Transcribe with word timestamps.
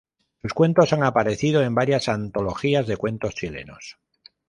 Sus 0.41 0.53
cuentos 0.53 0.91
han 0.93 1.03
aparecido 1.03 1.61
en 1.61 1.75
varias 1.75 2.09
antologías 2.09 2.87
de 2.87 2.97
cuentos 2.97 3.35
chilenos. 3.35 3.99